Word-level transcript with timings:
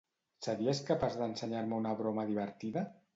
Series 0.45 0.79
capaç 0.87 1.17
d'ensenyar-me 1.19 1.77
una 1.83 1.93
broma 2.01 2.25
divertida? 2.31 2.85